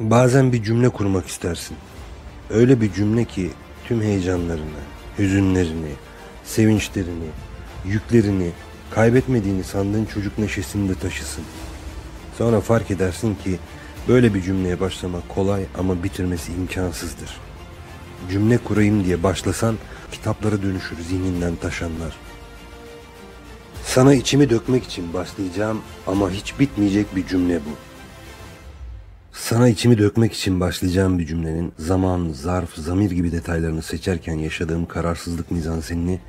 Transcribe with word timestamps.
Bazen 0.00 0.52
bir 0.52 0.62
cümle 0.62 0.88
kurmak 0.88 1.26
istersin. 1.26 1.76
Öyle 2.50 2.80
bir 2.80 2.92
cümle 2.92 3.24
ki 3.24 3.50
tüm 3.84 4.02
heyecanlarını, 4.02 4.80
hüzünlerini, 5.18 5.92
sevinçlerini, 6.44 7.28
yüklerini, 7.84 8.50
kaybetmediğini 8.90 9.64
sandığın 9.64 10.04
çocuk 10.04 10.38
neşesini 10.38 10.88
de 10.88 10.94
taşısın. 10.94 11.44
Sonra 12.38 12.60
fark 12.60 12.90
edersin 12.90 13.34
ki 13.44 13.58
böyle 14.08 14.34
bir 14.34 14.42
cümleye 14.42 14.80
başlamak 14.80 15.28
kolay 15.28 15.64
ama 15.78 16.02
bitirmesi 16.02 16.52
imkansızdır. 16.52 17.36
Cümle 18.30 18.58
kurayım 18.58 19.04
diye 19.04 19.22
başlasan 19.22 19.76
kitaplara 20.12 20.62
dönüşür 20.62 20.96
zihninden 21.08 21.56
taşanlar. 21.56 22.16
Sana 23.84 24.14
içimi 24.14 24.50
dökmek 24.50 24.84
için 24.84 25.14
başlayacağım 25.14 25.80
ama 26.06 26.30
hiç 26.30 26.60
bitmeyecek 26.60 27.16
bir 27.16 27.26
cümle 27.26 27.56
bu. 27.56 27.87
Sana 29.48 29.68
içimi 29.68 29.98
dökmek 29.98 30.32
için 30.32 30.60
başlayacağım 30.60 31.18
bir 31.18 31.26
cümlenin 31.26 31.72
zaman, 31.78 32.32
zarf, 32.32 32.74
zamir 32.74 33.10
gibi 33.10 33.32
detaylarını 33.32 33.82
seçerken 33.82 34.34
yaşadığım 34.34 34.86
kararsızlık 34.86 35.50
mizansenini 35.50 36.20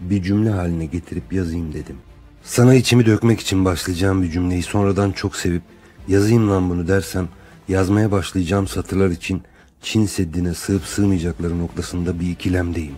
bir 0.00 0.22
cümle 0.22 0.50
haline 0.50 0.86
getirip 0.86 1.32
yazayım 1.32 1.72
dedim. 1.72 1.96
Sana 2.42 2.74
içimi 2.74 3.06
dökmek 3.06 3.40
için 3.40 3.64
başlayacağım 3.64 4.22
bir 4.22 4.30
cümleyi 4.30 4.62
sonradan 4.62 5.12
çok 5.12 5.36
sevip 5.36 5.62
yazayım 6.08 6.50
lan 6.50 6.70
bunu 6.70 6.88
dersem 6.88 7.28
yazmaya 7.68 8.10
başlayacağım 8.10 8.68
satırlar 8.68 9.10
için 9.10 9.42
Çin 9.82 10.06
Seddi'ne 10.06 10.54
sığıp 10.54 10.84
sığmayacakları 10.84 11.58
noktasında 11.58 12.20
bir 12.20 12.30
ikilemdeyim. 12.30 12.96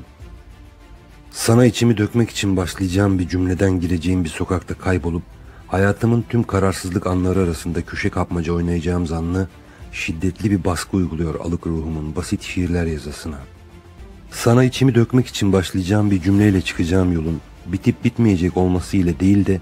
Sana 1.30 1.66
içimi 1.66 1.96
dökmek 1.96 2.30
için 2.30 2.56
başlayacağım 2.56 3.18
bir 3.18 3.28
cümleden 3.28 3.80
gireceğim 3.80 4.24
bir 4.24 4.28
sokakta 4.28 4.74
kaybolup 4.74 5.22
hayatımın 5.68 6.24
tüm 6.28 6.42
kararsızlık 6.42 7.06
anları 7.06 7.40
arasında 7.40 7.82
köşe 7.82 8.10
kapmaca 8.10 8.52
oynayacağım 8.52 9.06
zanlı 9.06 9.48
şiddetli 9.94 10.50
bir 10.50 10.64
baskı 10.64 10.96
uyguluyor 10.96 11.40
alık 11.40 11.66
ruhumun 11.66 12.16
basit 12.16 12.42
şiirler 12.42 12.86
yazısına. 12.86 13.38
Sana 14.30 14.64
içimi 14.64 14.94
dökmek 14.94 15.26
için 15.26 15.52
başlayacağım 15.52 16.10
bir 16.10 16.22
cümleyle 16.22 16.60
çıkacağım 16.60 17.12
yolun 17.12 17.40
bitip 17.66 18.04
bitmeyecek 18.04 18.56
olması 18.56 18.96
ile 18.96 19.20
değil 19.20 19.46
de 19.46 19.60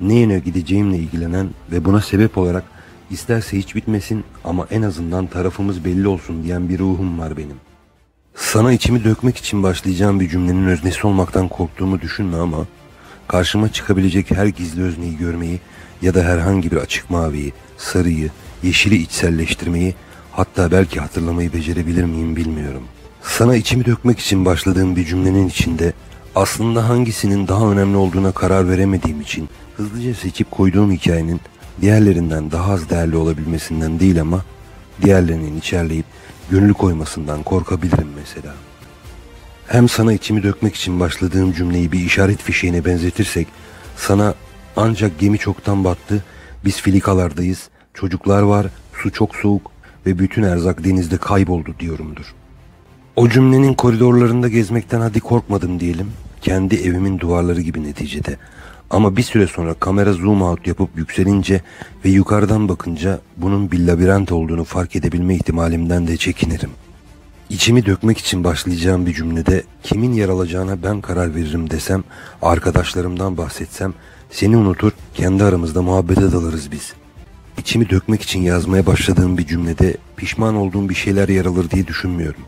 ne 0.00 0.14
yöne 0.14 0.38
gideceğimle 0.38 0.96
ilgilenen 0.96 1.50
ve 1.72 1.84
buna 1.84 2.00
sebep 2.00 2.38
olarak 2.38 2.64
isterse 3.10 3.58
hiç 3.58 3.74
bitmesin 3.74 4.24
ama 4.44 4.66
en 4.70 4.82
azından 4.82 5.26
tarafımız 5.26 5.84
belli 5.84 6.08
olsun 6.08 6.44
diyen 6.44 6.68
bir 6.68 6.78
ruhum 6.78 7.18
var 7.18 7.36
benim. 7.36 7.56
Sana 8.34 8.72
içimi 8.72 9.04
dökmek 9.04 9.36
için 9.36 9.62
başlayacağım 9.62 10.20
bir 10.20 10.28
cümlenin 10.28 10.66
öznesi 10.66 11.06
olmaktan 11.06 11.48
korktuğumu 11.48 12.00
düşünme 12.00 12.36
ama 12.36 12.66
karşıma 13.28 13.72
çıkabilecek 13.72 14.30
her 14.30 14.46
gizli 14.46 14.82
özneyi 14.82 15.16
görmeyi 15.16 15.60
ya 16.02 16.14
da 16.14 16.22
herhangi 16.22 16.70
bir 16.70 16.76
açık 16.76 17.10
maviyi, 17.10 17.52
sarıyı, 17.78 18.30
yeşili 18.64 18.96
içselleştirmeyi 18.96 19.94
hatta 20.32 20.70
belki 20.70 21.00
hatırlamayı 21.00 21.52
becerebilir 21.52 22.04
miyim 22.04 22.36
bilmiyorum. 22.36 22.82
Sana 23.22 23.56
içimi 23.56 23.84
dökmek 23.84 24.18
için 24.18 24.44
başladığım 24.44 24.96
bir 24.96 25.06
cümlenin 25.06 25.48
içinde 25.48 25.92
aslında 26.34 26.88
hangisinin 26.88 27.48
daha 27.48 27.70
önemli 27.70 27.96
olduğuna 27.96 28.32
karar 28.32 28.68
veremediğim 28.68 29.20
için 29.20 29.48
hızlıca 29.76 30.14
seçip 30.14 30.50
koyduğum 30.50 30.92
hikayenin 30.92 31.40
diğerlerinden 31.80 32.50
daha 32.50 32.72
az 32.72 32.90
değerli 32.90 33.16
olabilmesinden 33.16 34.00
değil 34.00 34.20
ama 34.20 34.44
diğerlerinin 35.02 35.58
içerleyip 35.58 36.06
gönül 36.50 36.72
koymasından 36.72 37.42
korkabilirim 37.42 38.08
mesela. 38.16 38.54
Hem 39.66 39.88
sana 39.88 40.12
içimi 40.12 40.42
dökmek 40.42 40.74
için 40.74 41.00
başladığım 41.00 41.52
cümleyi 41.52 41.92
bir 41.92 42.00
işaret 42.00 42.42
fişeğine 42.42 42.84
benzetirsek 42.84 43.48
sana 43.96 44.34
ancak 44.76 45.18
gemi 45.18 45.38
çoktan 45.38 45.84
battı, 45.84 46.24
biz 46.64 46.80
filikalardayız, 46.80 47.68
çocuklar 47.94 48.42
var, 48.42 48.66
su 48.92 49.12
çok 49.12 49.36
soğuk 49.36 49.70
ve 50.06 50.18
bütün 50.18 50.42
erzak 50.42 50.84
denizde 50.84 51.16
kayboldu 51.16 51.74
diyorumdur. 51.80 52.34
O 53.16 53.28
cümlenin 53.28 53.74
koridorlarında 53.74 54.48
gezmekten 54.48 55.00
hadi 55.00 55.20
korkmadım 55.20 55.80
diyelim. 55.80 56.12
Kendi 56.40 56.74
evimin 56.74 57.18
duvarları 57.18 57.60
gibi 57.60 57.82
neticede. 57.82 58.36
Ama 58.90 59.16
bir 59.16 59.22
süre 59.22 59.46
sonra 59.46 59.74
kamera 59.74 60.12
zoom 60.12 60.42
out 60.42 60.66
yapıp 60.66 60.90
yükselince 60.96 61.60
ve 62.04 62.08
yukarıdan 62.08 62.68
bakınca 62.68 63.20
bunun 63.36 63.70
bir 63.70 63.86
labirent 63.86 64.32
olduğunu 64.32 64.64
fark 64.64 64.96
edebilme 64.96 65.34
ihtimalimden 65.34 66.06
de 66.06 66.16
çekinirim. 66.16 66.70
İçimi 67.50 67.86
dökmek 67.86 68.18
için 68.18 68.44
başlayacağım 68.44 69.06
bir 69.06 69.14
cümlede 69.14 69.62
kimin 69.82 70.12
yer 70.12 70.28
alacağına 70.28 70.82
ben 70.82 71.00
karar 71.00 71.34
veririm 71.34 71.70
desem, 71.70 72.04
arkadaşlarımdan 72.42 73.36
bahsetsem, 73.36 73.94
seni 74.30 74.56
unutur, 74.56 74.92
kendi 75.14 75.44
aramızda 75.44 75.82
muhabbete 75.82 76.32
dalarız 76.32 76.72
biz. 76.72 76.92
İçimi 77.58 77.90
dökmek 77.90 78.22
için 78.22 78.42
yazmaya 78.42 78.86
başladığım 78.86 79.38
bir 79.38 79.46
cümlede 79.46 79.96
pişman 80.16 80.56
olduğum 80.56 80.88
bir 80.88 80.94
şeyler 80.94 81.28
yer 81.28 81.44
alır 81.44 81.70
diye 81.70 81.86
düşünmüyorum. 81.86 82.40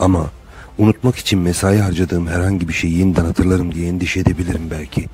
Ama 0.00 0.30
unutmak 0.78 1.16
için 1.16 1.38
mesai 1.38 1.78
harcadığım 1.78 2.26
herhangi 2.26 2.68
bir 2.68 2.72
şeyi 2.72 2.98
yeniden 2.98 3.24
hatırlarım 3.24 3.74
diye 3.74 3.88
endişe 3.88 4.20
edebilirim 4.20 4.62
belki. 4.70 5.06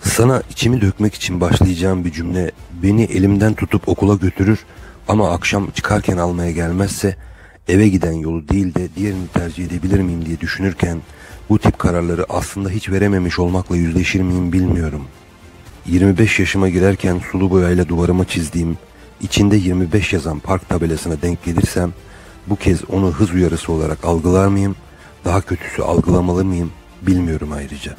Sana 0.00 0.42
içimi 0.50 0.80
dökmek 0.80 1.14
için 1.14 1.40
başlayacağım 1.40 2.04
bir 2.04 2.12
cümle 2.12 2.52
beni 2.82 3.02
elimden 3.02 3.54
tutup 3.54 3.88
okula 3.88 4.14
götürür 4.14 4.58
ama 5.08 5.30
akşam 5.30 5.70
çıkarken 5.70 6.16
almaya 6.16 6.50
gelmezse 6.50 7.16
eve 7.68 7.88
giden 7.88 8.12
yolu 8.12 8.48
değil 8.48 8.74
de 8.74 8.88
diğerini 8.96 9.26
tercih 9.34 9.66
edebilir 9.66 10.00
miyim 10.00 10.26
diye 10.26 10.40
düşünürken 10.40 10.98
bu 11.48 11.58
tip 11.58 11.78
kararları 11.78 12.26
aslında 12.28 12.70
hiç 12.70 12.90
verememiş 12.90 13.38
olmakla 13.38 13.76
yüzleşir 13.76 14.20
miyim 14.20 14.52
bilmiyorum. 14.52 15.04
25 15.86 16.38
yaşıma 16.38 16.68
girerken 16.68 17.20
sulu 17.32 17.50
boyayla 17.50 17.88
duvarıma 17.88 18.24
çizdiğim, 18.24 18.78
içinde 19.20 19.56
25 19.56 20.12
yazan 20.12 20.38
park 20.38 20.68
tabelasına 20.68 21.22
denk 21.22 21.44
gelirsem 21.44 21.92
bu 22.46 22.56
kez 22.56 22.90
onu 22.90 23.12
hız 23.12 23.30
uyarısı 23.30 23.72
olarak 23.72 24.04
algılar 24.04 24.46
mıyım? 24.46 24.76
Daha 25.24 25.40
kötüsü 25.40 25.82
algılamalı 25.82 26.44
mıyım? 26.44 26.70
Bilmiyorum 27.02 27.52
ayrıca. 27.52 27.96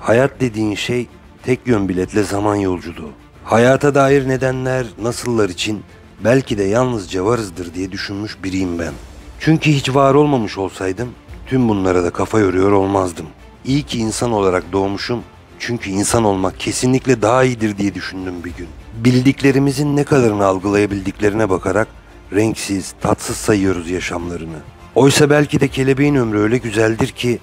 Hayat 0.00 0.40
dediğin 0.40 0.74
şey 0.74 1.06
tek 1.42 1.66
yön 1.66 1.88
biletle 1.88 2.22
zaman 2.22 2.54
yolculuğu. 2.54 3.10
Hayata 3.44 3.94
dair 3.94 4.28
nedenler, 4.28 4.86
nasıllar 5.02 5.48
için 5.48 5.82
belki 6.24 6.58
de 6.58 6.62
yalnızca 6.62 7.24
varızdır 7.24 7.74
diye 7.74 7.92
düşünmüş 7.92 8.36
biriyim 8.44 8.78
ben. 8.78 8.92
Çünkü 9.40 9.70
hiç 9.70 9.94
var 9.94 10.14
olmamış 10.14 10.58
olsaydım 10.58 11.08
tüm 11.46 11.68
bunlara 11.68 12.04
da 12.04 12.10
kafa 12.10 12.38
yoruyor 12.38 12.72
olmazdım. 12.72 13.26
İyi 13.64 13.82
ki 13.82 13.98
insan 13.98 14.32
olarak 14.32 14.72
doğmuşum 14.72 15.22
çünkü 15.66 15.90
insan 15.90 16.24
olmak 16.24 16.60
kesinlikle 16.60 17.22
daha 17.22 17.44
iyidir 17.44 17.78
diye 17.78 17.94
düşündüm 17.94 18.34
bir 18.44 18.54
gün. 18.54 18.68
Bildiklerimizin 19.04 19.96
ne 19.96 20.04
kadarını 20.04 20.44
algılayabildiklerine 20.44 21.50
bakarak 21.50 21.88
renksiz, 22.32 22.94
tatsız 23.00 23.36
sayıyoruz 23.36 23.90
yaşamlarını. 23.90 24.56
Oysa 24.94 25.30
belki 25.30 25.60
de 25.60 25.68
kelebeğin 25.68 26.14
ömrü 26.14 26.38
öyle 26.38 26.58
güzeldir 26.58 27.08
ki 27.08 27.38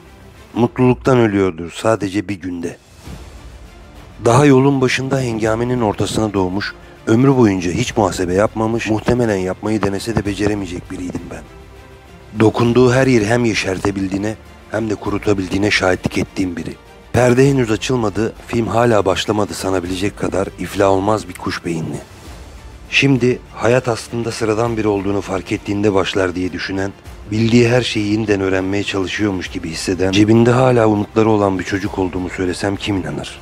mutluluktan 0.53 1.17
ölüyordur 1.17 1.71
sadece 1.71 2.27
bir 2.27 2.35
günde. 2.35 2.77
Daha 4.25 4.45
yolun 4.45 4.81
başında 4.81 5.19
hengamenin 5.19 5.81
ortasına 5.81 6.33
doğmuş, 6.33 6.73
ömrü 7.07 7.37
boyunca 7.37 7.71
hiç 7.71 7.97
muhasebe 7.97 8.33
yapmamış, 8.33 8.89
muhtemelen 8.89 9.37
yapmayı 9.37 9.81
denese 9.81 10.15
de 10.15 10.25
beceremeyecek 10.25 10.91
biriydim 10.91 11.21
ben. 11.31 11.43
Dokunduğu 12.39 12.93
her 12.93 13.07
yeri 13.07 13.25
hem 13.25 13.45
yeşertebildiğine 13.45 14.35
hem 14.71 14.89
de 14.89 14.95
kurutabildiğine 14.95 15.71
şahitlik 15.71 16.17
ettiğim 16.17 16.55
biri. 16.55 16.75
Perde 17.13 17.49
henüz 17.49 17.71
açılmadı, 17.71 18.33
film 18.47 18.67
hala 18.67 19.05
başlamadı 19.05 19.53
sanabilecek 19.53 20.17
kadar 20.17 20.47
iflah 20.59 20.89
olmaz 20.89 21.29
bir 21.29 21.33
kuş 21.33 21.65
beyinli. 21.65 21.97
Şimdi 22.89 23.39
hayat 23.55 23.87
aslında 23.87 24.31
sıradan 24.31 24.77
biri 24.77 24.87
olduğunu 24.87 25.21
fark 25.21 25.51
ettiğinde 25.51 25.93
başlar 25.93 26.35
diye 26.35 26.53
düşünen, 26.53 26.93
bildiği 27.31 27.69
her 27.69 27.81
şeyi 27.81 28.11
yeniden 28.11 28.41
öğrenmeye 28.41 28.83
çalışıyormuş 28.83 29.47
gibi 29.47 29.69
hisseden, 29.69 30.11
cebinde 30.11 30.51
hala 30.51 30.87
umutları 30.87 31.29
olan 31.29 31.59
bir 31.59 31.63
çocuk 31.63 31.99
olduğumu 31.99 32.29
söylesem 32.29 32.75
kim 32.75 32.97
inanır? 32.97 33.39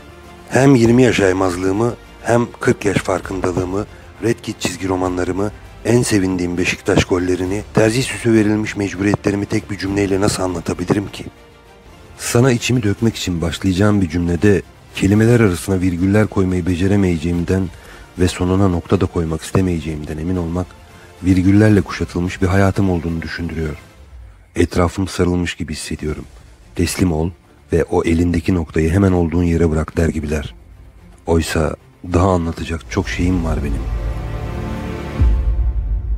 Hem 0.50 0.75
20 0.75 1.03
yaş 1.03 1.19
aymazlığımı 1.19 1.94
hem 2.24 2.47
40 2.59 2.86
yaş 2.86 2.97
farkındalığımı, 2.97 3.86
Red 4.24 4.40
Kit 4.44 4.59
çizgi 4.59 4.88
romanlarımı, 4.88 5.51
en 5.86 6.01
sevindiğim 6.01 6.57
Beşiktaş 6.57 7.06
gollerini, 7.06 7.63
tercih 7.74 8.04
süsü 8.04 8.33
verilmiş 8.33 8.75
mecburiyetlerimi 8.75 9.45
tek 9.45 9.71
bir 9.71 9.77
cümleyle 9.77 10.21
nasıl 10.21 10.44
anlatabilirim 10.44 11.07
ki? 11.07 11.25
Sana 12.19 12.51
içimi 12.51 12.83
dökmek 12.83 13.16
için 13.16 13.42
başlayacağım 13.42 14.01
bir 14.01 14.10
cümlede 14.10 14.62
kelimeler 14.95 15.39
arasına 15.39 15.81
virgüller 15.81 16.27
koymayı 16.27 16.66
beceremeyeceğimden 16.66 17.69
ve 18.19 18.27
sonuna 18.27 18.68
nokta 18.68 19.01
da 19.01 19.06
koymak 19.06 19.42
istemeyeceğimden 19.42 20.18
emin 20.18 20.36
olmak 20.36 20.68
virgüllerle 21.24 21.81
kuşatılmış 21.81 22.42
bir 22.42 22.48
hayatım 22.48 22.89
olduğunu 22.89 23.21
düşündürüyor. 23.21 23.77
Etrafım 24.56 25.07
sarılmış 25.07 25.56
gibi 25.56 25.74
hissediyorum. 25.74 26.25
Teslim 26.75 27.12
ol 27.12 27.30
ve 27.74 27.83
o 27.83 28.04
elindeki 28.04 28.56
noktayı 28.56 28.89
hemen 28.89 29.12
olduğun 29.12 29.44
yere 29.44 29.69
bırak 29.69 29.98
der 29.98 30.10
gibiler. 30.10 30.56
Oysa 31.25 31.75
daha 32.13 32.30
anlatacak 32.30 32.92
çok 32.92 33.10
şeyim 33.10 33.45
var 33.45 33.60
benim.'' 33.63 34.08